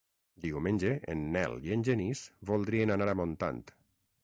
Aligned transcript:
Diumenge 0.45 0.89
en 1.15 1.21
Nel 1.35 1.53
i 1.67 1.75
en 1.77 1.85
Genís 1.89 2.23
voldrien 2.53 2.97
anar 2.97 3.11
a 3.13 3.17
Montant. 3.23 3.63